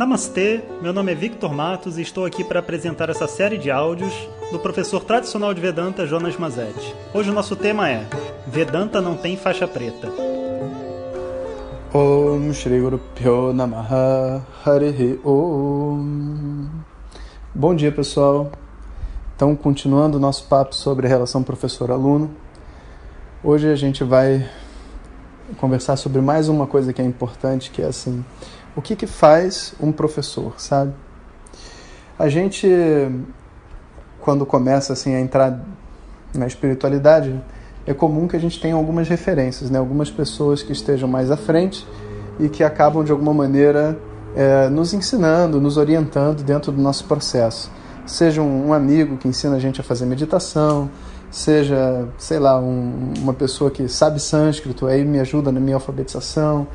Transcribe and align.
Namastê, 0.00 0.62
meu 0.80 0.94
nome 0.94 1.12
é 1.12 1.14
Victor 1.14 1.52
Matos 1.52 1.98
e 1.98 2.00
estou 2.00 2.24
aqui 2.24 2.42
para 2.42 2.60
apresentar 2.60 3.10
essa 3.10 3.26
série 3.26 3.58
de 3.58 3.70
áudios 3.70 4.14
do 4.50 4.58
professor 4.58 5.04
tradicional 5.04 5.52
de 5.52 5.60
Vedanta 5.60 6.06
Jonas 6.06 6.38
Mazetti. 6.38 6.96
Hoje 7.12 7.28
o 7.28 7.34
nosso 7.34 7.54
tema 7.54 7.86
é 7.86 8.06
Vedanta 8.46 9.02
não 9.02 9.14
tem 9.14 9.36
faixa 9.36 9.68
preta. 9.68 10.08
Om 11.92 12.50
Shri 12.54 12.80
Guru 12.80 12.98
Pyo 13.14 13.52
Namaha 13.52 14.42
Harihi 14.64 15.20
Om 15.22 16.66
Bom 17.54 17.74
dia 17.74 17.92
pessoal, 17.92 18.50
então 19.36 19.54
continuando 19.54 20.16
o 20.16 20.20
nosso 20.20 20.44
papo 20.44 20.74
sobre 20.74 21.06
a 21.06 21.10
relação 21.10 21.42
professor-aluno, 21.42 22.30
hoje 23.44 23.70
a 23.70 23.76
gente 23.76 24.02
vai 24.02 24.48
conversar 25.58 25.96
sobre 25.96 26.22
mais 26.22 26.48
uma 26.48 26.66
coisa 26.66 26.90
que 26.90 27.02
é 27.02 27.04
importante, 27.04 27.70
que 27.70 27.82
é 27.82 27.86
assim, 27.86 28.24
o 28.76 28.82
que 28.82 28.94
que 28.94 29.06
faz 29.06 29.74
um 29.80 29.92
professor, 29.92 30.54
sabe? 30.58 30.92
A 32.18 32.28
gente, 32.28 32.68
quando 34.20 34.44
começa 34.44 34.92
assim 34.92 35.14
a 35.14 35.20
entrar 35.20 35.58
na 36.34 36.46
espiritualidade, 36.46 37.40
é 37.86 37.94
comum 37.94 38.28
que 38.28 38.36
a 38.36 38.38
gente 38.38 38.60
tenha 38.60 38.74
algumas 38.74 39.08
referências, 39.08 39.70
né? 39.70 39.78
Algumas 39.78 40.10
pessoas 40.10 40.62
que 40.62 40.72
estejam 40.72 41.08
mais 41.08 41.30
à 41.30 41.36
frente 41.36 41.86
e 42.38 42.48
que 42.48 42.62
acabam 42.62 43.02
de 43.02 43.10
alguma 43.10 43.34
maneira 43.34 43.98
é, 44.36 44.68
nos 44.68 44.94
ensinando, 44.94 45.60
nos 45.60 45.76
orientando 45.76 46.42
dentro 46.42 46.70
do 46.70 46.80
nosso 46.80 47.04
processo. 47.04 47.70
Seja 48.06 48.42
um, 48.42 48.72
amigo 48.72 49.16
que 49.16 49.28
ensina 49.28 49.56
a 49.56 49.58
gente 49.58 49.80
a 49.80 49.84
fazer 49.84 50.04
meditação, 50.06 50.90
seja, 51.30 52.08
sei 52.18 52.38
lá, 52.38 52.58
um, 52.58 53.12
uma 53.18 53.32
pessoa 53.32 53.70
que 53.70 53.88
sabe 53.88 54.20
sânscrito, 54.20 54.86
aí 54.86 55.04
me 55.04 55.20
ajuda 55.20 55.52
na 55.52 55.60
minha 55.60 55.76
alfabetização. 55.76 56.66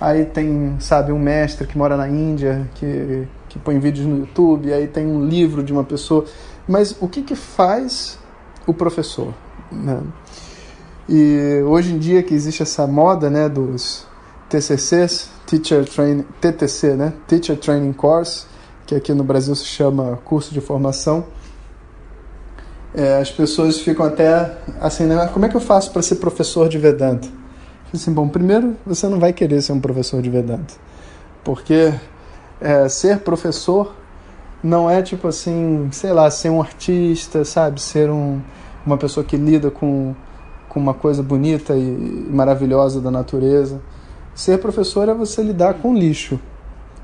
Aí 0.00 0.24
tem, 0.24 0.76
sabe, 0.80 1.12
um 1.12 1.18
mestre 1.18 1.66
que 1.66 1.78
mora 1.78 1.96
na 1.96 2.08
Índia, 2.08 2.68
que, 2.74 3.26
que 3.48 3.58
põe 3.58 3.78
vídeos 3.78 4.06
no 4.06 4.18
YouTube, 4.18 4.72
aí 4.72 4.86
tem 4.86 5.06
um 5.06 5.24
livro 5.24 5.62
de 5.62 5.72
uma 5.72 5.84
pessoa. 5.84 6.24
Mas 6.66 6.96
o 7.00 7.08
que, 7.08 7.22
que 7.22 7.34
faz 7.34 8.18
o 8.66 8.74
professor? 8.74 9.32
Né? 9.70 10.00
E 11.08 11.62
hoje 11.66 11.92
em 11.94 11.98
dia 11.98 12.22
que 12.22 12.34
existe 12.34 12.62
essa 12.62 12.86
moda 12.86 13.30
né, 13.30 13.48
dos 13.48 14.06
TCCs, 14.48 15.30
Teacher 15.46 15.84
Training, 15.84 16.24
TTC, 16.40 16.94
né? 16.94 17.12
Teacher 17.26 17.56
Training 17.58 17.92
Course, 17.92 18.46
que 18.86 18.94
aqui 18.94 19.12
no 19.12 19.22
Brasil 19.22 19.54
se 19.54 19.64
chama 19.64 20.18
curso 20.24 20.52
de 20.52 20.60
formação, 20.60 21.26
é, 22.94 23.18
as 23.18 23.30
pessoas 23.30 23.80
ficam 23.80 24.06
até 24.06 24.56
assim, 24.80 25.04
né? 25.04 25.28
Como 25.32 25.44
é 25.44 25.48
que 25.48 25.56
eu 25.56 25.60
faço 25.60 25.90
para 25.90 26.00
ser 26.00 26.16
professor 26.16 26.68
de 26.68 26.78
Vedanta? 26.78 27.28
Assim, 27.94 28.12
bom, 28.12 28.28
primeiro 28.28 28.74
você 28.84 29.08
não 29.08 29.20
vai 29.20 29.32
querer 29.32 29.62
ser 29.62 29.70
um 29.72 29.78
professor 29.78 30.20
de 30.20 30.28
Vedanta, 30.28 30.74
porque 31.44 31.94
é, 32.60 32.88
ser 32.88 33.20
professor 33.20 33.94
não 34.60 34.90
é 34.90 35.00
tipo 35.00 35.28
assim, 35.28 35.88
sei 35.92 36.12
lá, 36.12 36.28
ser 36.28 36.50
um 36.50 36.60
artista, 36.60 37.44
sabe, 37.44 37.80
ser 37.80 38.10
um, 38.10 38.40
uma 38.84 38.96
pessoa 38.96 39.22
que 39.22 39.36
lida 39.36 39.70
com, 39.70 40.12
com 40.68 40.80
uma 40.80 40.92
coisa 40.92 41.22
bonita 41.22 41.76
e 41.76 42.26
maravilhosa 42.28 43.00
da 43.00 43.12
natureza. 43.12 43.80
Ser 44.34 44.58
professor 44.58 45.08
é 45.08 45.14
você 45.14 45.40
lidar 45.40 45.74
com 45.74 45.94
lixo. 45.94 46.40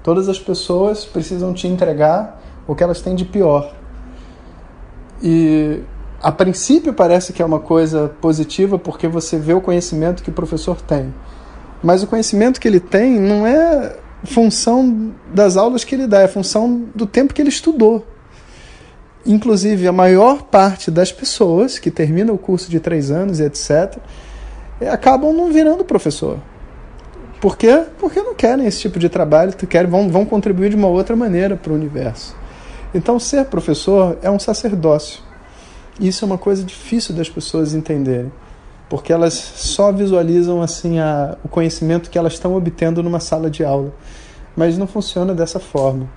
Todas 0.02 0.28
as 0.28 0.40
pessoas 0.40 1.04
precisam 1.04 1.54
te 1.54 1.68
entregar 1.68 2.42
o 2.66 2.74
que 2.74 2.82
elas 2.82 3.00
têm 3.00 3.14
de 3.14 3.24
pior. 3.24 3.72
E 5.22 5.82
a 6.22 6.30
princípio 6.30 6.92
parece 6.92 7.32
que 7.32 7.40
é 7.40 7.44
uma 7.44 7.60
coisa 7.60 8.12
positiva 8.20 8.78
porque 8.78 9.08
você 9.08 9.38
vê 9.38 9.54
o 9.54 9.60
conhecimento 9.60 10.22
que 10.22 10.30
o 10.30 10.32
professor 10.32 10.80
tem. 10.80 11.14
Mas 11.82 12.02
o 12.02 12.06
conhecimento 12.06 12.60
que 12.60 12.68
ele 12.68 12.80
tem 12.80 13.18
não 13.18 13.46
é 13.46 13.96
função 14.24 15.12
das 15.32 15.56
aulas 15.56 15.82
que 15.82 15.94
ele 15.94 16.06
dá, 16.06 16.20
é 16.20 16.28
função 16.28 16.84
do 16.94 17.06
tempo 17.06 17.32
que 17.32 17.40
ele 17.40 17.48
estudou. 17.48 18.06
Inclusive, 19.24 19.88
a 19.88 19.92
maior 19.92 20.42
parte 20.42 20.90
das 20.90 21.10
pessoas 21.10 21.78
que 21.78 21.90
termina 21.90 22.32
o 22.32 22.38
curso 22.38 22.70
de 22.70 22.80
três 22.80 23.10
anos 23.10 23.40
e 23.40 23.44
etc., 23.44 23.96
acabam 24.90 25.32
não 25.32 25.50
virando 25.50 25.84
professor. 25.84 26.38
Por 27.40 27.56
quê? 27.56 27.84
Porque 27.98 28.20
não 28.20 28.34
querem 28.34 28.66
esse 28.66 28.80
tipo 28.80 28.98
de 28.98 29.08
trabalho, 29.08 29.54
querem, 29.54 29.90
vão, 29.90 30.10
vão 30.10 30.26
contribuir 30.26 30.70
de 30.70 30.76
uma 30.76 30.88
outra 30.88 31.16
maneira 31.16 31.56
para 31.56 31.72
o 31.72 31.74
universo. 31.74 32.36
Então, 32.94 33.18
ser 33.18 33.46
professor 33.46 34.18
é 34.20 34.30
um 34.30 34.38
sacerdócio. 34.38 35.29
Isso 36.00 36.24
é 36.24 36.26
uma 36.26 36.38
coisa 36.38 36.64
difícil 36.64 37.14
das 37.14 37.28
pessoas 37.28 37.74
entenderem, 37.74 38.32
porque 38.88 39.12
elas 39.12 39.34
só 39.34 39.92
visualizam 39.92 40.62
assim 40.62 40.98
a, 40.98 41.36
o 41.44 41.48
conhecimento 41.48 42.08
que 42.08 42.16
elas 42.16 42.32
estão 42.32 42.56
obtendo 42.56 43.02
numa 43.02 43.20
sala 43.20 43.50
de 43.50 43.62
aula, 43.62 43.92
mas 44.56 44.78
não 44.78 44.86
funciona 44.86 45.34
dessa 45.34 45.60
forma. 45.60 46.08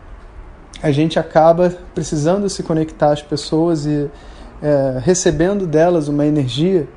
A 0.81 0.89
gente 0.89 1.19
acaba 1.19 1.69
precisando 1.93 2.49
se 2.49 2.63
conectar 2.63 3.11
às 3.11 3.21
pessoas 3.21 3.85
e 3.85 4.09
é, 4.61 4.99
recebendo 5.01 5.67
delas 5.67 6.07
uma 6.07 6.25
energia 6.25 6.87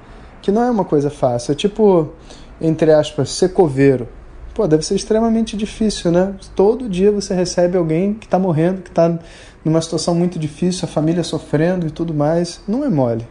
que 0.41 0.52
não 0.52 0.62
é 0.62 0.70
uma 0.70 0.84
coisa 0.84 1.10
fácil. 1.10 1.52
É 1.52 1.54
tipo, 1.56 2.12
entre 2.60 2.92
aspas, 2.92 3.30
ser 3.30 3.48
coveiro. 3.48 4.08
Pô, 4.54 4.66
deve 4.66 4.84
ser 4.84 4.94
extremamente 4.94 5.56
difícil, 5.56 6.12
né? 6.12 6.34
Todo 6.54 6.88
dia 6.88 7.10
você 7.10 7.34
recebe 7.34 7.76
alguém 7.76 8.14
que 8.14 8.26
está 8.26 8.38
morrendo, 8.38 8.80
que 8.80 8.88
está 8.88 9.19
numa 9.66 9.82
situação 9.82 10.15
muito 10.15 10.38
difícil, 10.38 10.84
a 10.84 10.87
família 10.87 11.25
sofrendo 11.25 11.88
e 11.88 11.91
tudo 11.91 12.15
mais, 12.15 12.60
não 12.69 12.84
é 12.84 12.88
mole. 12.88 13.27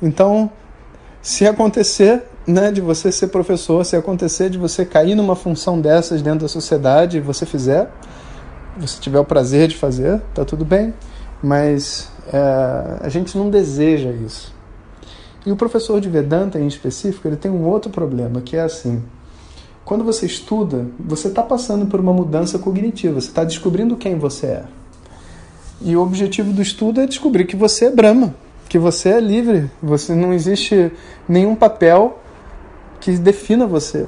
Então, 0.00 0.50
se 1.20 1.46
acontecer 1.46 2.22
né, 2.46 2.72
de 2.72 2.80
você 2.80 3.12
ser 3.12 3.26
professor, 3.26 3.84
se 3.84 3.94
acontecer 3.94 4.48
de 4.48 4.56
você 4.56 4.86
cair 4.86 5.14
numa 5.14 5.36
função 5.36 5.78
dessas 5.78 6.22
dentro 6.22 6.40
da 6.40 6.48
sociedade 6.48 7.18
e 7.18 7.20
você 7.20 7.44
fizer, 7.44 7.90
você 8.78 8.98
tiver 8.98 9.18
o 9.20 9.24
prazer 9.24 9.68
de 9.68 9.76
fazer, 9.76 10.18
tá 10.32 10.46
tudo 10.46 10.64
bem, 10.64 10.94
mas 11.42 12.08
é, 12.32 13.00
a 13.02 13.08
gente 13.10 13.36
não 13.36 13.50
deseja 13.50 14.12
isso. 14.12 14.50
E 15.44 15.52
o 15.52 15.56
professor 15.56 16.00
de 16.00 16.08
Vedanta, 16.08 16.58
em 16.58 16.66
específico, 16.66 17.28
ele 17.28 17.36
tem 17.36 17.50
um 17.50 17.66
outro 17.66 17.90
problema, 17.90 18.40
que 18.40 18.56
é 18.56 18.62
assim: 18.62 19.02
quando 19.84 20.04
você 20.04 20.24
estuda, 20.24 20.86
você 20.98 21.28
está 21.28 21.42
passando 21.42 21.84
por 21.84 22.00
uma 22.00 22.14
mudança 22.14 22.58
cognitiva, 22.58 23.20
você 23.20 23.28
está 23.28 23.44
descobrindo 23.44 23.94
quem 23.94 24.18
você 24.18 24.46
é. 24.46 24.64
E 25.80 25.96
o 25.96 26.02
objetivo 26.02 26.52
do 26.52 26.62
estudo 26.62 27.00
é 27.00 27.06
descobrir 27.06 27.44
que 27.44 27.56
você 27.56 27.86
é 27.86 27.90
Brahma, 27.90 28.34
que 28.68 28.78
você 28.78 29.10
é 29.10 29.20
livre, 29.20 29.70
você 29.82 30.14
não 30.14 30.32
existe 30.32 30.92
nenhum 31.28 31.54
papel 31.54 32.18
que 33.00 33.12
defina 33.18 33.66
você. 33.66 34.06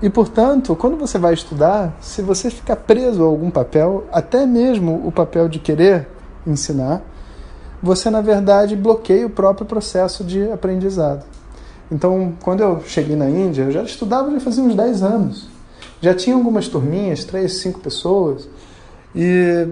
E 0.00 0.10
portanto, 0.10 0.76
quando 0.76 0.96
você 0.96 1.18
vai 1.18 1.32
estudar, 1.32 1.96
se 2.00 2.20
você 2.20 2.50
ficar 2.50 2.76
preso 2.76 3.22
a 3.22 3.26
algum 3.26 3.50
papel, 3.50 4.04
até 4.12 4.44
mesmo 4.44 5.06
o 5.06 5.10
papel 5.10 5.48
de 5.48 5.58
querer 5.58 6.06
ensinar, 6.46 7.02
você 7.82 8.10
na 8.10 8.20
verdade 8.20 8.76
bloqueia 8.76 9.26
o 9.26 9.30
próprio 9.30 9.66
processo 9.66 10.22
de 10.22 10.50
aprendizado. 10.50 11.24
Então, 11.90 12.34
quando 12.42 12.62
eu 12.62 12.82
cheguei 12.86 13.16
na 13.16 13.28
Índia, 13.30 13.62
eu 13.62 13.70
já 13.70 13.82
estudava 13.82 14.30
já 14.30 14.40
fazia 14.40 14.62
uns 14.62 14.74
10 14.74 15.02
anos. 15.02 15.48
Já 16.00 16.14
tinha 16.14 16.36
algumas 16.36 16.68
turminhas, 16.68 17.24
três, 17.24 17.54
cinco 17.54 17.80
pessoas. 17.80 18.48
E 19.16 19.66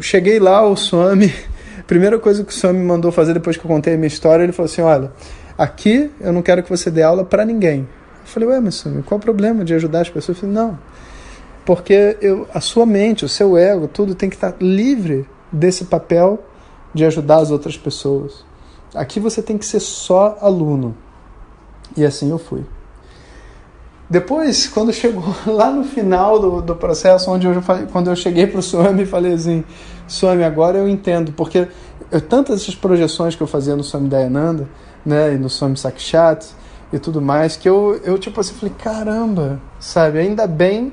cheguei 0.00 0.40
lá, 0.40 0.66
o 0.66 0.74
Swami, 0.74 1.30
primeira 1.86 2.18
coisa 2.18 2.42
que 2.42 2.50
o 2.50 2.54
Swami 2.54 2.82
mandou 2.82 3.12
fazer 3.12 3.34
depois 3.34 3.58
que 3.58 3.64
eu 3.64 3.68
contei 3.68 3.92
a 3.92 3.96
minha 3.98 4.06
história, 4.06 4.42
ele 4.42 4.52
falou 4.52 4.64
assim: 4.64 4.80
Olha, 4.80 5.12
aqui 5.58 6.10
eu 6.18 6.32
não 6.32 6.40
quero 6.40 6.62
que 6.62 6.70
você 6.70 6.90
dê 6.90 7.02
aula 7.02 7.22
para 7.22 7.44
ninguém. 7.44 7.80
Eu 7.80 8.26
falei: 8.26 8.48
Ué, 8.48 8.60
mas 8.60 8.76
Swami, 8.76 9.02
qual 9.02 9.18
o 9.18 9.22
problema 9.22 9.62
de 9.62 9.74
ajudar 9.74 10.00
as 10.00 10.08
pessoas? 10.08 10.38
Eu 10.38 10.40
falei: 10.40 10.54
Não, 10.54 10.78
porque 11.66 12.16
eu, 12.22 12.48
a 12.54 12.62
sua 12.62 12.86
mente, 12.86 13.26
o 13.26 13.28
seu 13.28 13.58
ego, 13.58 13.86
tudo 13.86 14.14
tem 14.14 14.30
que 14.30 14.36
estar 14.36 14.54
livre 14.58 15.28
desse 15.52 15.84
papel 15.84 16.42
de 16.94 17.04
ajudar 17.04 17.36
as 17.36 17.50
outras 17.50 17.76
pessoas. 17.76 18.42
Aqui 18.94 19.20
você 19.20 19.42
tem 19.42 19.58
que 19.58 19.66
ser 19.66 19.80
só 19.80 20.38
aluno. 20.40 20.96
E 21.94 22.06
assim 22.06 22.30
eu 22.30 22.38
fui. 22.38 22.64
Depois, 24.10 24.66
quando 24.66 24.92
chegou 24.92 25.34
lá 25.46 25.70
no 25.70 25.84
final 25.84 26.40
do, 26.40 26.62
do 26.62 26.74
processo, 26.74 27.30
onde 27.30 27.46
eu 27.46 27.62
quando 27.92 28.08
eu 28.08 28.16
cheguei 28.16 28.46
para 28.46 28.60
o 28.60 28.62
Swami 28.62 29.02
e 29.04 29.06
falei 29.06 29.34
assim, 29.34 29.64
Swami, 30.06 30.44
agora 30.44 30.78
eu 30.78 30.88
entendo, 30.88 31.32
porque 31.32 31.68
eu, 32.10 32.20
tantas 32.20 32.62
essas 32.62 32.74
projeções 32.74 33.36
que 33.36 33.42
eu 33.42 33.46
fazia 33.46 33.76
no 33.76 33.84
Swami 33.84 34.08
Dayananda, 34.08 34.68
né, 35.04 35.34
e 35.34 35.38
no 35.38 35.50
Swami 35.50 35.76
Sakshat 35.76 36.46
e 36.92 36.98
tudo 36.98 37.20
mais, 37.20 37.56
que 37.56 37.68
eu, 37.68 38.00
eu 38.02 38.18
tipo 38.18 38.40
assim, 38.40 38.54
falei, 38.54 38.74
caramba, 38.78 39.60
sabe, 39.78 40.18
ainda 40.18 40.46
bem 40.46 40.92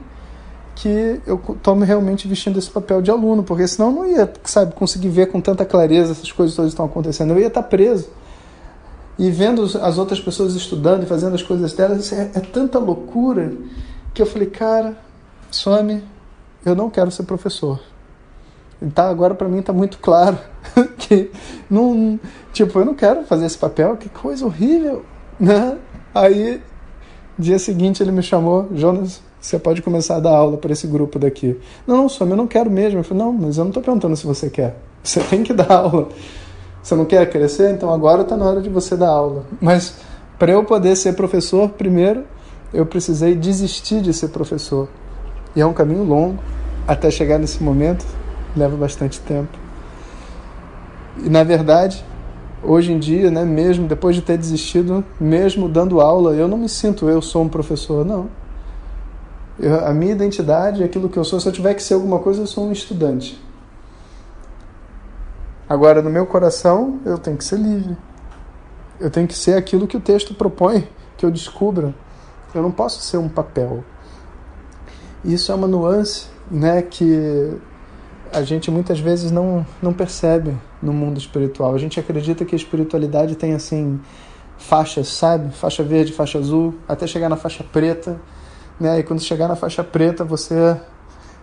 que 0.76 1.22
eu 1.26 1.42
estou 1.50 1.74
realmente 1.80 2.28
vestindo 2.28 2.60
esse 2.60 2.70
papel 2.70 3.02
de 3.02 3.10
aluno, 3.10 3.44
porque 3.44 3.66
senão 3.66 3.92
eu 3.92 3.96
não 3.96 4.06
ia, 4.06 4.34
sabe, 4.44 4.76
conseguir 4.76 5.08
ver 5.08 5.28
com 5.28 5.40
tanta 5.40 5.64
clareza 5.64 6.12
essas 6.12 6.34
coisas 6.34 6.54
todas 6.54 6.72
que 6.72 6.74
estão 6.74 6.86
acontecendo, 6.86 7.32
eu 7.32 7.40
ia 7.40 7.48
estar 7.48 7.64
preso 7.64 8.10
e 9.18 9.30
vendo 9.32 9.64
as 9.64 9.98
outras 9.98 10.20
pessoas 10.20 10.56
estudando 10.56 11.04
e 11.04 11.06
fazendo 11.06 11.36
as 11.36 11.44
coisas 11.44 11.74
delas, 11.74 12.12
é, 12.12 12.32
é 12.36 12.40
tanta 12.40 12.78
loucura 12.80 13.54
que 14.14 14.22
eu 14.22 14.26
falei, 14.26 14.50
cara, 14.50 14.98
some, 15.52 16.04
eu 16.66 16.76
não 16.76 16.90
quero 16.90 17.12
ser 17.12 17.24
professor. 17.24 17.80
Tá, 18.94 19.10
agora 19.10 19.34
para 19.34 19.48
mim 19.48 19.60
está 19.60 19.72
muito 19.72 19.98
claro 20.00 20.38
que 20.98 21.32
não, 21.70 22.20
tipo, 22.52 22.78
eu 22.78 22.86
não 22.86 22.94
quero 22.94 23.24
fazer 23.24 23.46
esse 23.46 23.58
papel, 23.58 23.96
que 23.96 24.10
coisa 24.10 24.46
horrível, 24.46 25.06
né? 25.40 25.78
Aí 26.14 26.62
dia 27.40 27.58
seguinte 27.58 28.04
ele 28.04 28.12
me 28.12 28.22
chamou, 28.22 28.68
Jonas, 28.74 29.22
Você 29.40 29.60
pode 29.60 29.82
começar 29.82 30.16
a 30.16 30.20
dar 30.20 30.32
aula 30.32 30.58
para 30.58 30.74
esse 30.74 30.88
grupo 30.88 31.20
daqui. 31.20 31.56
Não, 31.86 31.98
não, 31.98 32.08
eu 32.20 32.36
não 32.36 32.48
quero 32.48 32.72
mesmo. 32.72 33.00
Eu 33.00 33.04
falei, 33.04 33.24
não, 33.24 33.32
mas 33.32 33.58
eu 33.58 33.64
não 33.64 33.70
estou 33.70 33.84
perguntando 33.84 34.16
se 34.16 34.26
você 34.26 34.50
quer. 34.50 34.76
Você 35.04 35.20
tem 35.20 35.44
que 35.44 35.54
dar 35.54 35.72
aula. 35.72 36.10
Você 36.86 36.94
não 36.94 37.04
quer 37.04 37.28
crescer? 37.32 37.72
Então 37.72 37.92
agora 37.92 38.22
está 38.22 38.38
na 38.38 38.46
hora 38.46 38.62
de 38.62 38.70
você 38.70 38.96
dar 38.96 39.10
aula. 39.10 39.44
Mas 39.60 39.96
para 40.38 40.52
eu 40.52 40.64
poder 40.64 40.96
ser 40.96 41.14
professor, 41.14 41.68
primeiro 41.70 42.26
eu 42.72 42.86
precisei 42.86 43.34
desistir 43.34 44.02
de 44.02 44.14
ser 44.14 44.28
professor. 44.28 44.88
E 45.56 45.62
é 45.62 45.66
um 45.66 45.74
caminho 45.74 46.04
longo 46.04 46.38
até 46.88 47.10
chegar 47.10 47.40
nesse 47.40 47.64
momento, 47.64 48.06
leva 48.56 48.78
bastante 48.78 49.20
tempo. 49.20 49.58
E 51.18 51.28
na 51.28 51.44
verdade, 51.44 52.06
hoje 52.62 52.92
em 52.92 53.00
dia, 53.00 53.32
né, 53.32 53.44
mesmo 53.44 53.88
depois 53.88 54.16
de 54.16 54.22
ter 54.22 54.38
desistido, 54.38 55.04
mesmo 55.20 55.68
dando 55.68 56.00
aula, 56.00 56.36
eu 56.36 56.48
não 56.48 56.60
me 56.60 56.70
sinto 56.70 57.10
eu 57.10 57.20
sou 57.20 57.42
um 57.42 57.50
professor, 57.50 58.06
não. 58.06 58.28
Eu, 59.60 59.88
a 59.88 59.92
minha 59.92 60.12
identidade, 60.12 60.84
aquilo 60.84 61.10
que 61.10 61.18
eu 61.18 61.24
sou, 61.24 61.40
se 61.40 61.48
eu 61.48 61.52
tiver 61.52 61.74
que 61.74 61.82
ser 61.82 61.96
alguma 61.96 62.20
coisa, 62.20 62.44
eu 62.44 62.48
sou 62.48 62.68
um 62.68 62.72
estudante. 62.72 63.44
Agora, 65.68 66.02
no 66.02 66.10
meu 66.10 66.26
coração, 66.26 67.00
eu 67.06 67.18
tenho 67.18 67.38
que 67.38 67.44
ser 67.44 67.58
livre. 67.58 67.98
Eu 69.00 69.10
tenho 69.10 69.28
que 69.28 69.36
ser 69.36 69.58
aquilo 69.58 69.88
que 69.88 69.98
o 69.98 70.00
texto 70.00 70.34
propõe 70.34 70.88
que 71.18 71.26
eu 71.26 71.32
descubra. 71.32 71.94
Eu 72.54 72.62
não 72.62 72.72
posso 72.72 73.02
ser 73.02 73.18
um 73.18 73.28
papel. 73.28 73.84
Isso 75.24 75.52
é 75.52 75.56
uma 75.56 75.68
nuance 75.68 76.28
né, 76.50 76.82
que 76.82 77.58
a 78.32 78.44
gente 78.44 78.70
muitas 78.70 79.00
vezes 79.00 79.32
não, 79.32 79.66
não 79.82 79.92
percebe 79.92 80.56
no 80.82 80.94
mundo 80.94 81.18
espiritual. 81.18 81.74
A 81.74 81.78
gente 81.78 82.00
acredita 82.00 82.46
que 82.46 82.54
a 82.54 82.58
espiritualidade 82.58 83.36
tem 83.36 83.54
assim 83.54 84.00
faixas, 84.58 85.08
sabe? 85.08 85.52
Faixa 85.54 85.84
verde, 85.84 86.14
faixa 86.14 86.38
azul, 86.38 86.76
até 86.88 87.08
chegar 87.08 87.28
na 87.28 87.38
faixa 87.38 87.64
preta. 87.64 88.20
Né? 88.80 89.00
E 89.00 89.04
quando 89.04 89.22
chegar 89.22 89.48
na 89.48 89.56
faixa 89.56 89.84
preta, 89.84 90.24
você 90.24 90.78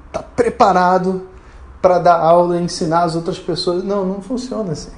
está 0.07 0.23
preparado 0.23 1.27
para 1.83 1.99
dar 1.99 2.19
aula 2.19 2.59
e 2.59 2.63
ensinar 2.63 3.03
as 3.03 3.17
outras 3.17 3.39
pessoas. 3.39 3.83
Não, 3.83 4.07
não 4.07 4.23
funciona 4.23 4.73
assim. 4.73 4.93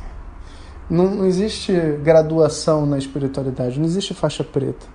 Não, 0.88 1.06
não 1.06 1.26
existe 1.26 1.72
graduação 2.02 2.84
na 2.84 2.98
espiritualidade, 2.98 3.78
não 3.78 3.86
existe 3.86 4.12
faixa 4.12 4.44
preta, 4.44 4.86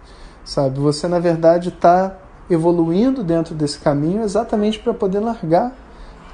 sabe? 0.46 0.80
Você, 0.80 1.08
na 1.08 1.18
verdade, 1.18 1.70
está 1.70 2.16
evoluindo 2.48 3.24
dentro 3.24 3.56
desse 3.56 3.80
caminho 3.80 4.22
exatamente 4.22 4.80
para 4.80 4.94
poder 4.94 5.20
largar 5.20 5.76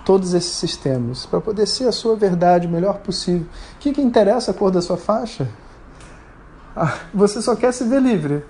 todos 0.03 0.33
esses 0.33 0.51
sistemas, 0.51 1.25
para 1.25 1.39
poder 1.39 1.65
ser 1.65 1.87
a 1.87 1.91
sua 1.91 2.15
verdade 2.15 2.67
o 2.67 2.69
melhor 2.69 2.99
possível. 2.99 3.47
O 3.75 3.79
que, 3.79 3.93
que 3.93 4.01
interessa 4.01 4.51
a 4.51 4.53
cor 4.53 4.71
da 4.71 4.81
sua 4.81 4.97
faixa? 4.97 5.47
Ah, 6.75 6.99
você 7.13 7.41
só 7.41 7.55
quer 7.55 7.73
se 7.73 7.85
ver 7.85 8.01
livre. 8.01 8.43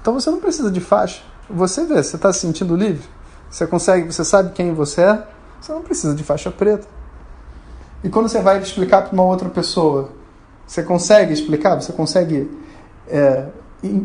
Então 0.00 0.14
você 0.14 0.30
não 0.30 0.38
precisa 0.38 0.70
de 0.70 0.80
faixa. 0.80 1.22
Você 1.48 1.84
vê, 1.84 2.02
você 2.02 2.16
está 2.16 2.32
se 2.32 2.40
sentindo 2.40 2.76
livre? 2.76 3.08
Você 3.50 3.66
consegue, 3.66 4.12
você 4.12 4.24
sabe 4.24 4.52
quem 4.52 4.74
você 4.74 5.00
é? 5.00 5.26
Você 5.60 5.72
não 5.72 5.82
precisa 5.82 6.14
de 6.14 6.22
faixa 6.22 6.50
preta. 6.50 6.86
E 8.02 8.08
quando 8.08 8.28
você 8.28 8.40
vai 8.40 8.60
explicar 8.60 9.02
para 9.02 9.12
uma 9.12 9.24
outra 9.24 9.48
pessoa, 9.48 10.10
você 10.66 10.82
consegue 10.82 11.32
explicar? 11.32 11.80
Você 11.80 11.92
consegue. 11.92 12.50
É, 13.08 13.46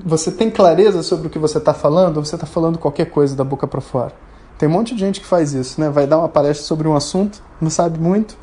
você 0.06 0.32
tem 0.32 0.50
clareza 0.50 1.02
sobre 1.02 1.28
o 1.28 1.30
que 1.30 1.40
você 1.40 1.58
está 1.58 1.74
falando 1.74 2.18
ou 2.18 2.26
você 2.26 2.36
está 2.36 2.48
falando 2.48 2.78
qualquer 2.78 3.06
coisa 3.06 3.36
da 3.36 3.44
boca 3.44 3.68
para 3.68 3.82
fora? 3.82 4.14
Tem 4.58 4.70
um 4.70 4.72
monte 4.72 4.94
de 4.94 5.00
gente 5.00 5.20
que 5.20 5.26
faz 5.26 5.54
isso, 5.54 5.82
né? 5.82 5.90
Vai 5.90 6.06
dar 6.06 6.20
uma 6.20 6.30
palestra 6.30 6.66
sobre 6.66 6.88
um 6.88 6.96
assunto, 6.96 7.42
não 7.60 7.70
sabe 7.70 8.00
muito, 8.00 8.38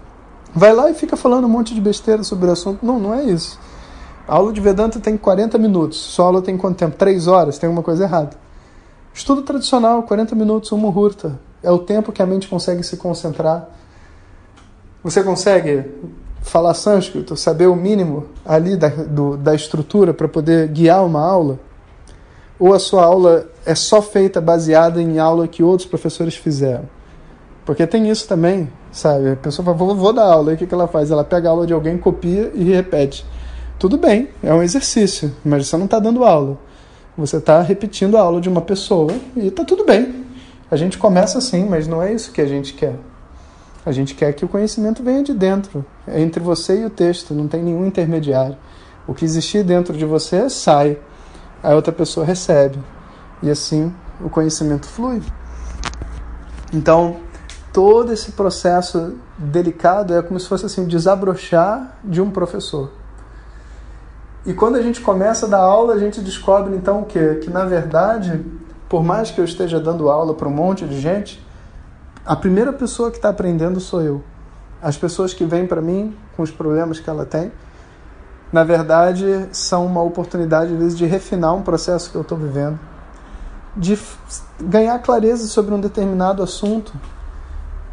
vai 0.54 0.72
lá 0.72 0.90
e 0.90 0.94
fica 0.94 1.16
falando 1.16 1.44
um 1.44 1.48
monte 1.48 1.74
de 1.74 1.80
besteira 1.80 2.24
sobre 2.24 2.48
o 2.48 2.52
assunto. 2.52 2.84
Não, 2.84 2.98
não 2.98 3.14
é 3.14 3.22
isso. 3.24 3.58
A 4.26 4.34
aula 4.34 4.52
de 4.52 4.60
Vedanta 4.60 4.98
tem 4.98 5.16
40 5.16 5.56
minutos. 5.58 5.98
Sua 5.98 6.26
aula 6.26 6.42
tem 6.42 6.56
quanto 6.56 6.76
tempo? 6.76 6.96
3 6.96 7.28
horas? 7.28 7.56
Tem 7.56 7.68
alguma 7.68 7.82
coisa 7.82 8.04
errada. 8.04 8.36
Estudo 9.14 9.42
tradicional, 9.42 10.02
40 10.02 10.34
minutos, 10.34 10.70
um 10.72 10.76
muhurta. 10.76 11.38
É 11.62 11.70
o 11.70 11.78
tempo 11.78 12.12
que 12.12 12.22
a 12.22 12.26
mente 12.26 12.48
consegue 12.48 12.82
se 12.82 12.96
concentrar. 12.96 13.68
Você 15.02 15.22
consegue 15.22 15.84
falar 16.42 16.74
sânscrito, 16.74 17.36
saber 17.36 17.66
o 17.66 17.76
mínimo 17.76 18.26
ali 18.44 18.76
da, 18.76 18.88
do, 18.88 19.36
da 19.36 19.54
estrutura 19.54 20.14
para 20.14 20.28
poder 20.28 20.68
guiar 20.68 21.04
uma 21.04 21.20
aula? 21.20 21.58
Ou 22.58 22.74
a 22.74 22.78
sua 22.78 23.04
aula 23.04 23.48
é 23.64 23.74
só 23.74 24.02
feita 24.02 24.40
baseada 24.40 25.00
em 25.00 25.18
aula 25.18 25.46
que 25.46 25.62
outros 25.62 25.88
professores 25.88 26.34
fizeram? 26.34 26.88
Porque 27.64 27.86
tem 27.86 28.08
isso 28.08 28.26
também, 28.26 28.72
sabe? 28.90 29.32
A 29.32 29.36
pessoa 29.36 29.64
fala, 29.64 29.76
vou, 29.76 29.94
vou 29.94 30.12
dar 30.12 30.24
aula, 30.24 30.52
e 30.52 30.54
o 30.54 30.58
que, 30.58 30.66
que 30.66 30.74
ela 30.74 30.88
faz? 30.88 31.10
Ela 31.10 31.22
pega 31.22 31.48
a 31.48 31.52
aula 31.52 31.66
de 31.66 31.72
alguém, 31.72 31.98
copia 31.98 32.50
e 32.54 32.64
repete. 32.64 33.24
Tudo 33.78 33.96
bem, 33.96 34.28
é 34.42 34.52
um 34.52 34.62
exercício, 34.62 35.32
mas 35.44 35.68
você 35.68 35.76
não 35.76 35.84
está 35.84 35.98
dando 35.98 36.24
aula. 36.24 36.58
Você 37.16 37.36
está 37.36 37.60
repetindo 37.60 38.16
a 38.16 38.20
aula 38.22 38.40
de 38.40 38.48
uma 38.48 38.60
pessoa 38.60 39.12
e 39.36 39.48
está 39.48 39.64
tudo 39.64 39.84
bem. 39.84 40.26
A 40.70 40.76
gente 40.76 40.98
começa 40.98 41.38
assim, 41.38 41.66
mas 41.66 41.86
não 41.86 42.02
é 42.02 42.12
isso 42.12 42.30
que 42.30 42.40
a 42.40 42.46
gente 42.46 42.74
quer. 42.74 42.96
A 43.86 43.92
gente 43.92 44.14
quer 44.14 44.32
que 44.34 44.44
o 44.44 44.48
conhecimento 44.48 45.02
venha 45.02 45.22
de 45.22 45.32
dentro, 45.32 45.84
entre 46.06 46.40
você 46.40 46.82
e 46.82 46.84
o 46.84 46.90
texto, 46.90 47.32
não 47.32 47.48
tem 47.48 47.62
nenhum 47.62 47.86
intermediário. 47.86 48.56
O 49.06 49.14
que 49.14 49.24
existir 49.24 49.64
dentro 49.64 49.96
de 49.96 50.04
você 50.04 50.50
sai, 50.50 50.98
a 51.62 51.74
outra 51.74 51.92
pessoa 51.92 52.26
recebe, 52.26 52.78
e 53.42 53.50
assim 53.50 53.92
o 54.20 54.28
conhecimento 54.28 54.86
flui. 54.86 55.22
Então, 56.72 57.16
todo 57.72 58.12
esse 58.12 58.32
processo 58.32 59.14
delicado 59.38 60.14
é 60.14 60.20
como 60.20 60.38
se 60.38 60.46
fosse 60.46 60.66
assim, 60.66 60.84
desabrochar 60.84 61.98
de 62.04 62.20
um 62.20 62.30
professor. 62.30 62.92
E 64.44 64.52
quando 64.52 64.76
a 64.76 64.82
gente 64.82 65.00
começa 65.00 65.46
a 65.46 65.48
dar 65.48 65.60
aula, 65.60 65.94
a 65.94 65.98
gente 65.98 66.20
descobre 66.20 66.74
então 66.74 67.02
o 67.02 67.04
quê? 67.06 67.38
Que 67.42 67.50
na 67.50 67.64
verdade, 67.64 68.44
por 68.88 69.04
mais 69.04 69.30
que 69.30 69.40
eu 69.40 69.44
esteja 69.44 69.78
dando 69.78 70.10
aula 70.10 70.34
para 70.34 70.48
um 70.48 70.52
monte 70.52 70.86
de 70.86 71.00
gente, 71.00 71.44
a 72.24 72.34
primeira 72.34 72.72
pessoa 72.72 73.10
que 73.10 73.16
está 73.16 73.28
aprendendo 73.28 73.80
sou 73.80 74.02
eu. 74.02 74.24
As 74.80 74.96
pessoas 74.96 75.34
que 75.34 75.44
vêm 75.44 75.66
para 75.66 75.80
mim 75.80 76.16
com 76.36 76.42
os 76.42 76.50
problemas 76.50 77.00
que 77.00 77.08
ela 77.08 77.26
tem, 77.26 77.52
na 78.52 78.64
verdade, 78.64 79.48
são 79.52 79.84
uma 79.84 80.02
oportunidade, 80.02 80.72
às 80.72 80.78
vezes, 80.78 80.96
de 80.96 81.04
refinar 81.04 81.54
um 81.54 81.62
processo 81.62 82.10
que 82.10 82.16
eu 82.16 82.22
estou 82.22 82.38
vivendo, 82.38 82.78
de 83.76 83.98
ganhar 84.60 84.98
clareza 85.00 85.46
sobre 85.46 85.74
um 85.74 85.80
determinado 85.80 86.42
assunto. 86.42 86.92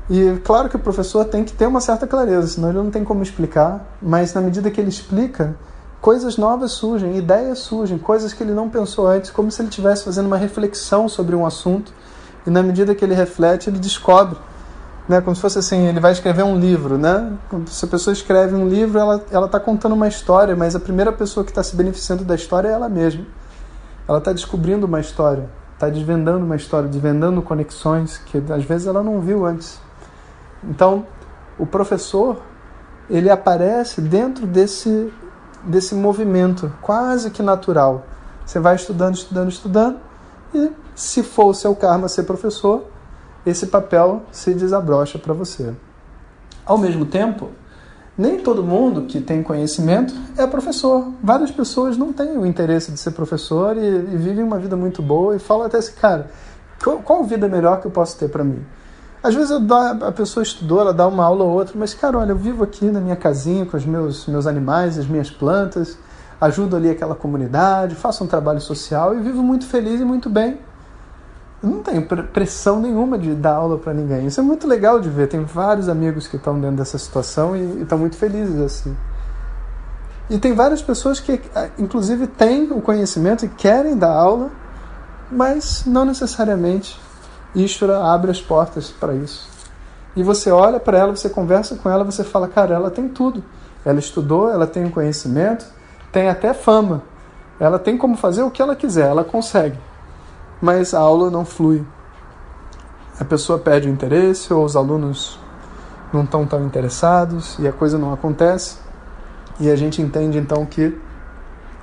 E 0.09 0.39
claro 0.43 0.69
que 0.69 0.75
o 0.77 0.79
professor 0.79 1.25
tem 1.25 1.43
que 1.43 1.51
ter 1.51 1.65
uma 1.65 1.81
certa 1.81 2.07
clareza, 2.07 2.47
senão 2.47 2.69
ele 2.69 2.77
não 2.77 2.91
tem 2.91 3.03
como 3.03 3.21
explicar, 3.21 3.85
mas 4.01 4.33
na 4.33 4.39
medida 4.39 4.71
que 4.71 4.79
ele 4.79 4.89
explica, 4.89 5.55
coisas 6.05 6.37
novas 6.37 6.73
surgem, 6.73 7.17
ideias 7.17 7.57
surgem, 7.57 7.97
coisas 7.97 8.31
que 8.31 8.43
ele 8.43 8.53
não 8.53 8.69
pensou 8.69 9.07
antes, 9.07 9.31
como 9.31 9.49
se 9.49 9.59
ele 9.59 9.69
estivesse 9.69 10.03
fazendo 10.03 10.27
uma 10.27 10.37
reflexão 10.37 11.09
sobre 11.09 11.35
um 11.35 11.43
assunto 11.43 11.91
e 12.45 12.49
na 12.51 12.61
medida 12.61 12.93
que 12.93 13.03
ele 13.03 13.15
reflete, 13.15 13.71
ele 13.71 13.79
descobre. 13.79 14.37
Né? 15.09 15.19
Como 15.19 15.35
se 15.35 15.41
fosse 15.41 15.57
assim, 15.57 15.87
ele 15.87 15.99
vai 15.99 16.11
escrever 16.11 16.43
um 16.43 16.59
livro, 16.59 16.95
né? 16.95 17.33
Se 17.65 17.85
a 17.85 17.87
pessoa 17.87 18.13
escreve 18.13 18.53
um 18.53 18.67
livro, 18.69 18.99
ela 18.99 19.25
ela 19.31 19.47
está 19.47 19.59
contando 19.59 19.93
uma 19.93 20.07
história, 20.07 20.55
mas 20.55 20.75
a 20.75 20.79
primeira 20.79 21.11
pessoa 21.11 21.43
que 21.43 21.49
está 21.49 21.63
se 21.63 21.75
beneficiando 21.75 22.23
da 22.23 22.35
história 22.35 22.67
é 22.67 22.73
ela 22.73 22.87
mesma. 22.87 23.25
Ela 24.07 24.19
está 24.19 24.31
descobrindo 24.31 24.85
uma 24.85 24.99
história, 24.99 25.49
está 25.73 25.89
desvendando 25.89 26.45
uma 26.45 26.55
história, 26.55 26.87
desvendando 26.87 27.41
conexões 27.41 28.19
que 28.19 28.37
às 28.53 28.63
vezes 28.63 28.85
ela 28.85 29.01
não 29.01 29.21
viu 29.21 29.43
antes. 29.43 29.79
Então, 30.63 31.07
o 31.57 31.65
professor 31.65 32.37
ele 33.09 33.31
aparece 33.31 34.01
dentro 34.01 34.45
desse 34.45 35.11
desse 35.65 35.95
movimento 35.95 36.71
quase 36.81 37.29
que 37.31 37.41
natural. 37.41 38.05
Você 38.45 38.59
vai 38.59 38.75
estudando, 38.75 39.15
estudando, 39.15 39.49
estudando 39.49 39.97
e 40.53 40.71
se 40.95 41.23
for 41.23 41.47
o 41.47 41.53
seu 41.53 41.75
karma 41.75 42.07
ser 42.07 42.23
professor, 42.23 42.85
esse 43.45 43.67
papel 43.67 44.23
se 44.31 44.53
desabrocha 44.53 45.19
para 45.19 45.33
você. 45.33 45.73
Ao 46.65 46.77
mesmo 46.77 47.05
tempo, 47.05 47.49
nem 48.17 48.39
todo 48.39 48.63
mundo 48.63 49.03
que 49.03 49.19
tem 49.19 49.43
conhecimento 49.43 50.13
é 50.37 50.47
professor. 50.47 51.11
Várias 51.21 51.51
pessoas 51.51 51.97
não 51.97 52.13
têm 52.13 52.37
o 52.37 52.45
interesse 52.45 52.91
de 52.91 52.99
ser 52.99 53.11
professor 53.11 53.75
e, 53.75 53.81
e 53.81 54.17
vivem 54.17 54.43
uma 54.43 54.57
vida 54.57 54.75
muito 54.75 55.01
boa 55.01 55.35
e 55.35 55.39
falam 55.39 55.65
até 55.65 55.77
assim, 55.77 55.93
cara, 55.99 56.31
qual, 56.81 56.99
qual 56.99 57.23
vida 57.23 57.47
melhor 57.47 57.81
que 57.81 57.87
eu 57.87 57.91
posso 57.91 58.17
ter 58.17 58.29
para 58.29 58.43
mim? 58.43 58.63
Às 59.25 59.33
vezes 59.33 59.51
a 59.51 60.11
pessoa 60.11 60.43
estudou, 60.43 60.81
ela 60.81 60.93
dá 60.93 61.07
uma 61.07 61.25
aula 61.25 61.43
ou 61.43 61.49
outra, 61.49 61.73
mas, 61.75 61.95
cara, 61.95 62.19
olha, 62.19 62.31
eu 62.31 62.35
vivo 62.35 62.63
aqui 62.63 62.85
na 62.85 62.99
minha 62.99 63.15
casinha 63.15 63.65
com 63.65 63.75
os 63.75 63.83
meus, 63.83 64.27
meus 64.27 64.45
animais, 64.45 64.99
as 64.99 65.07
minhas 65.07 65.31
plantas, 65.31 65.97
ajudo 66.39 66.75
ali 66.75 66.91
aquela 66.91 67.15
comunidade, 67.15 67.95
faço 67.95 68.23
um 68.23 68.27
trabalho 68.27 68.61
social 68.61 69.15
e 69.15 69.21
vivo 69.21 69.41
muito 69.41 69.65
feliz 69.65 69.99
e 69.99 70.05
muito 70.05 70.29
bem 70.29 70.59
não 71.63 71.81
tenho 71.81 72.05
pressão 72.05 72.79
nenhuma 72.79 73.17
de 73.17 73.33
dar 73.33 73.55
aula 73.55 73.79
para 73.79 73.93
ninguém. 73.93 74.27
Isso 74.27 74.39
é 74.39 74.43
muito 74.43 74.67
legal 74.67 74.99
de 74.99 75.09
ver. 75.09 75.27
Tem 75.27 75.43
vários 75.43 75.89
amigos 75.89 76.27
que 76.27 76.35
estão 76.35 76.59
dentro 76.59 76.77
dessa 76.77 76.97
situação 76.99 77.55
e 77.55 77.81
estão 77.81 77.97
muito 77.97 78.15
felizes 78.15 78.59
assim. 78.59 78.95
E 80.29 80.37
tem 80.37 80.53
várias 80.53 80.83
pessoas 80.83 81.19
que, 81.19 81.41
inclusive, 81.79 82.27
têm 82.27 82.71
o 82.71 82.81
conhecimento 82.81 83.45
e 83.45 83.49
querem 83.49 83.97
dar 83.97 84.13
aula, 84.13 84.51
mas 85.31 85.83
não 85.87 86.05
necessariamente 86.05 86.99
Ishvara 87.55 88.03
abre 88.03 88.31
as 88.31 88.41
portas 88.41 88.91
para 88.91 89.13
isso. 89.13 89.49
E 90.15 90.23
você 90.23 90.51
olha 90.51 90.79
para 90.79 90.97
ela, 90.97 91.15
você 91.15 91.29
conversa 91.29 91.75
com 91.75 91.89
ela, 91.89 92.03
você 92.03 92.23
fala, 92.23 92.47
cara, 92.47 92.75
ela 92.75 92.91
tem 92.91 93.07
tudo. 93.07 93.43
Ela 93.83 93.99
estudou, 93.99 94.49
ela 94.49 94.67
tem 94.67 94.85
o 94.85 94.91
conhecimento, 94.91 95.65
tem 96.11 96.29
até 96.29 96.53
fama. 96.53 97.03
Ela 97.59 97.79
tem 97.79 97.97
como 97.97 98.15
fazer 98.15 98.43
o 98.43 98.51
que 98.51 98.61
ela 98.61 98.75
quiser, 98.75 99.07
ela 99.07 99.23
consegue 99.23 99.77
mas 100.61 100.93
a 100.93 100.99
aula 100.99 101.29
não 101.29 101.45
flui. 101.45 101.85
a 103.19 103.23
pessoa 103.23 103.57
perde 103.57 103.87
o 103.87 103.91
interesse 103.91 104.53
ou 104.53 104.65
os 104.65 104.75
alunos 104.75 105.39
não 106.11 106.23
estão 106.23 106.45
tão 106.45 106.65
interessados 106.65 107.57
e 107.59 107.67
a 107.67 107.71
coisa 107.71 107.97
não 107.97 108.11
acontece. 108.11 108.77
E 109.59 109.69
a 109.69 109.75
gente 109.75 110.01
entende 110.01 110.37
então 110.37 110.65
que 110.65 110.97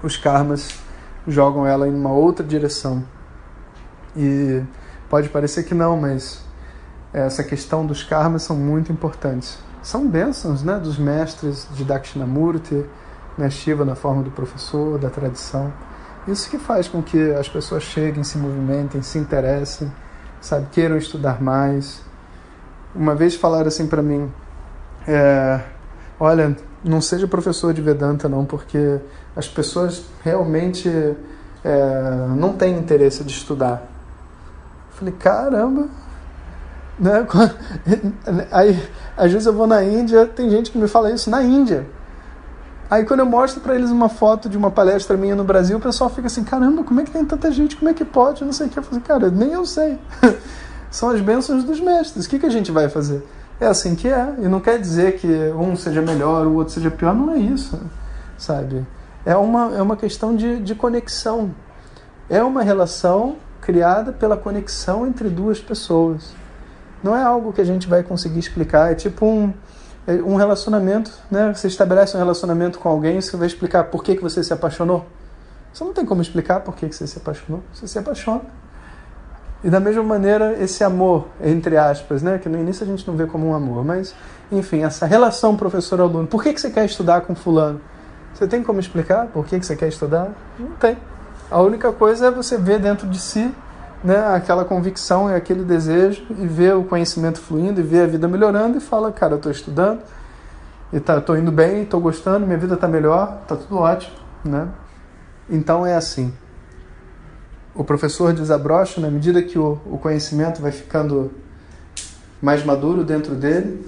os 0.03 0.17
karmas 0.17 0.79
jogam 1.27 1.67
ela 1.67 1.89
em 1.89 1.95
uma 1.95 2.13
outra 2.13 2.45
direção. 2.45 3.03
E 4.15 4.63
pode 5.13 5.29
parecer 5.29 5.65
que 5.65 5.75
não, 5.75 5.95
mas 5.95 6.43
essa 7.13 7.45
questão 7.45 7.85
dos 7.85 8.03
karmas 8.03 8.45
são 8.45 8.57
muito 8.57 8.91
importantes. 8.91 9.59
São 9.83 10.09
bênçãos 10.09 10.63
né, 10.63 10.79
dos 10.79 10.97
mestres 10.97 11.69
de 11.75 11.85
Dakshinamurti, 11.85 12.87
né, 13.37 13.51
Shiva 13.51 13.85
na 13.85 13.95
forma 13.95 14.23
do 14.23 14.31
professor, 14.31 14.99
da 14.99 15.11
tradição. 15.11 15.71
Isso 16.27 16.49
que 16.49 16.57
faz 16.57 16.89
com 16.89 17.03
que 17.03 17.31
as 17.33 17.47
pessoas 17.47 17.83
cheguem, 17.83 18.25
se 18.25 18.39
movimentem, 18.39 19.03
se 19.03 19.19
interessem, 19.19 19.93
sabe, 20.41 20.69
queiram 20.73 20.97
estudar 20.97 21.43
mais. 21.43 22.01
Uma 22.95 23.15
vez 23.15 23.35
falaram 23.35 23.69
assim 23.69 23.87
para 23.87 24.01
mim, 24.01 24.33
é, 25.07 25.61
olha, 26.19 26.57
não 26.83 27.03
seja 27.03 27.29
professor 27.29 27.75
de 27.75 27.83
Vedanta 27.83 28.31
não, 28.31 28.47
porque 28.47 28.99
as 29.37 29.47
pessoas 29.47 30.07
realmente 30.25 30.89
é, 31.63 32.27
não 32.35 32.55
têm 32.55 32.79
interesse 32.79 33.23
de 33.23 33.31
estudar. 33.31 33.92
Falei, 35.03 35.15
caramba, 35.19 35.89
né? 36.97 37.27
Aí, 38.53 38.81
às 39.17 39.33
vezes 39.33 39.47
eu 39.47 39.53
vou 39.53 39.67
na 39.67 39.83
Índia, 39.83 40.27
tem 40.27 40.49
gente 40.49 40.71
que 40.71 40.79
me 40.79 40.87
fala 40.87 41.11
isso 41.11 41.29
na 41.29 41.43
Índia. 41.43 41.85
Aí 42.89 43.05
quando 43.05 43.21
eu 43.21 43.27
mostro 43.27 43.61
para 43.61 43.75
eles 43.75 43.91
uma 43.91 44.09
foto 44.09 44.49
de 44.49 44.57
uma 44.57 44.71
palestra 44.71 45.17
minha 45.17 45.35
no 45.35 45.43
Brasil, 45.43 45.79
o 45.79 45.81
pessoal 45.81 46.09
fica 46.09 46.29
assim, 46.29 46.45
caramba, 46.45 46.85
como 46.85 47.01
é 47.01 47.05
que 47.05 47.11
tem 47.11 47.25
tanta 47.25 47.51
gente? 47.51 47.75
Como 47.75 47.91
é 47.91 47.95
que 47.95 48.05
pode? 48.05 48.45
Não 48.45 48.53
sei 48.53 48.67
o 48.67 48.71
que. 48.71 48.79
Eu 48.79 48.83
falo, 48.83 49.01
cara, 49.01 49.31
nem 49.31 49.53
eu 49.53 49.67
sei. 49.67 49.99
São 50.91 51.09
as 51.09 51.21
bênçãos 51.21 51.65
dos 51.65 51.81
mestres. 51.81 52.27
O 52.27 52.29
que, 52.29 52.39
que 52.39 52.47
a 52.47 52.51
gente 52.51 52.71
vai 52.71 52.89
fazer? 52.89 53.27
É 53.59 53.67
assim 53.67 53.97
que 53.97 54.09
é. 54.09 54.35
E 54.39 54.47
não 54.47 54.61
quer 54.61 54.79
dizer 54.79 55.17
que 55.17 55.27
um 55.27 55.75
seja 55.75 56.03
melhor, 56.03 56.47
o 56.47 56.55
outro 56.57 56.75
seja 56.75 56.91
pior. 56.91 57.15
Não 57.15 57.33
é 57.33 57.39
isso, 57.39 57.81
sabe? 58.37 58.87
É 59.25 59.35
uma, 59.35 59.75
é 59.75 59.81
uma 59.81 59.97
questão 59.97 60.37
de, 60.37 60.61
de 60.61 60.75
conexão. 60.75 61.51
É 62.29 62.43
uma 62.45 62.63
relação 62.63 63.37
criada 63.63 64.13
pela 64.13 64.37
conexão 64.37 65.07
entre 65.07 65.31
duas 65.31 65.61
pessoas. 65.61 66.35
Não 67.03 67.17
é 67.17 67.23
algo 67.23 67.53
que 67.53 67.61
a 67.61 67.65
gente 67.65 67.89
vai 67.89 68.03
conseguir 68.03 68.39
explicar. 68.39 68.93
É 68.93 68.95
tipo 68.95 69.25
um 69.25 69.55
é 70.07 70.15
um 70.15 70.35
relacionamento, 70.35 71.13
né? 71.31 71.55
Você 71.55 71.69
estabelece 71.69 72.17
um 72.17 72.19
relacionamento 72.19 72.79
com 72.79 72.89
alguém, 72.89 73.21
você 73.21 73.37
vai 73.37 73.47
explicar 73.47 73.85
por 73.85 74.03
que, 74.03 74.17
que 74.17 74.23
você 74.23 74.43
se 74.43 74.53
apaixonou. 74.53 75.07
Você 75.73 75.85
não 75.85 75.93
tem 75.93 76.05
como 76.05 76.21
explicar 76.21 76.61
por 76.61 76.75
que, 76.75 76.89
que 76.89 76.95
você 76.95 77.07
se 77.07 77.19
apaixonou. 77.19 77.63
Você 77.73 77.87
se 77.87 77.99
apaixona. 77.99 78.43
E 79.63 79.71
da 79.71 79.79
mesma 79.79 80.03
maneira, 80.03 80.61
esse 80.61 80.83
amor, 80.83 81.29
entre 81.41 81.77
aspas, 81.77 82.21
né? 82.21 82.37
Que 82.39 82.49
no 82.49 82.59
início 82.59 82.83
a 82.83 82.87
gente 82.87 83.07
não 83.07 83.17
vê 83.17 83.27
como 83.27 83.47
um 83.47 83.55
amor, 83.55 83.85
mas, 83.85 84.13
enfim, 84.51 84.83
essa 84.83 85.07
relação 85.07 85.57
professor-aluno. 85.57 86.27
Por 86.27 86.43
que, 86.43 86.53
que 86.53 86.61
você 86.61 86.69
quer 86.69 86.85
estudar 86.85 87.21
com 87.21 87.35
fulano? 87.37 87.81
Você 88.35 88.49
tem 88.49 88.61
como 88.61 88.81
explicar 88.81 89.29
por 89.29 89.47
que, 89.47 89.61
que 89.61 89.65
você 89.65 89.77
quer 89.77 89.87
estudar? 89.87 90.33
Não 90.59 90.73
tem. 90.73 90.97
A 91.53 91.61
única 91.61 91.93
coisa 91.93 92.29
é 92.29 92.31
você 92.31 92.57
ver 92.57 92.79
dentro 92.79 93.07
de 93.07 93.19
si 93.19 93.55
né, 94.03 94.17
aquela 94.35 94.65
convicção 94.65 95.31
e 95.31 95.35
aquele 95.35 95.63
desejo 95.65 96.25
e 96.31 96.47
ver 96.47 96.75
o 96.75 96.83
conhecimento 96.83 97.39
fluindo 97.39 97.79
e 97.79 97.83
ver 97.83 98.05
a 98.05 98.07
vida 98.07 98.27
melhorando 98.27 98.79
e 98.79 98.81
fala, 98.81 99.13
cara, 99.13 99.35
eu 99.35 99.37
estou 99.37 99.53
estudando 99.53 100.01
e 100.91 100.99
tá, 100.99 101.19
estou 101.19 101.37
indo 101.37 101.53
bem, 101.53 101.83
estou 101.83 102.01
gostando, 102.01 102.47
minha 102.47 102.57
vida 102.57 102.73
está 102.73 102.89
melhor, 102.89 103.41
está 103.43 103.55
tudo 103.55 103.77
ótimo, 103.77 104.17
né? 104.43 104.67
Então 105.49 105.85
é 105.85 105.95
assim. 105.95 106.33
O 107.75 107.85
professor 107.85 108.33
desabrocha 108.33 108.99
na 108.99 109.11
medida 109.11 109.43
que 109.43 109.59
o, 109.59 109.79
o 109.85 109.99
conhecimento 109.99 110.63
vai 110.63 110.73
ficando 110.73 111.33
mais 112.41 112.65
maduro 112.65 113.05
dentro 113.05 113.35
dele 113.35 113.87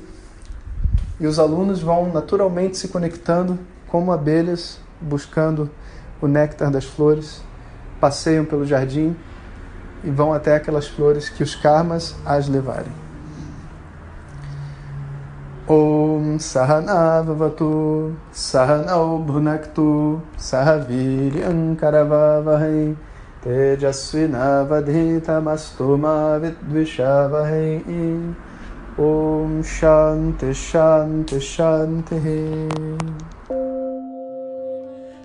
e 1.18 1.26
os 1.26 1.38
alunos 1.38 1.80
vão 1.80 2.12
naturalmente 2.12 2.76
se 2.76 2.88
conectando 2.88 3.58
como 3.88 4.12
abelhas 4.12 4.78
buscando 5.00 5.70
o 6.20 6.28
néctar 6.28 6.70
das 6.70 6.84
flores, 6.84 7.42
passeiam 8.04 8.44
pelo 8.44 8.66
jardim 8.66 9.16
e 10.04 10.10
vão 10.10 10.34
até 10.34 10.56
aquelas 10.56 10.86
flores 10.86 11.30
que 11.30 11.42
os 11.42 11.54
karmas 11.54 12.14
as 12.26 12.46
levarem. 12.46 12.92
Om 15.66 16.38
Sahanavavatu 16.38 18.14
Sahanau 18.30 19.18
Bhunaktu 19.20 20.20
Sahaviryam 20.36 21.74
Karavavahai 21.76 22.94
Tejasvinavadhitamastoma 23.40 26.38
Vidvishavahai 26.42 27.82
Om 28.98 29.62
Shanti 29.62 30.52
Shanti 30.52 31.40
Shanti 31.40 32.20